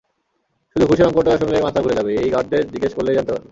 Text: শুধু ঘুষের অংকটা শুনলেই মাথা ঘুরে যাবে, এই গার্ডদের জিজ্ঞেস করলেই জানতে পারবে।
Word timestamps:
শুধু 0.71 0.85
ঘুষের 0.89 1.07
অংকটা 1.07 1.39
শুনলেই 1.41 1.65
মাথা 1.65 1.79
ঘুরে 1.83 1.97
যাবে, 1.99 2.11
এই 2.21 2.29
গার্ডদের 2.33 2.63
জিজ্ঞেস 2.73 2.93
করলেই 2.95 3.17
জানতে 3.17 3.31
পারবে। 3.33 3.49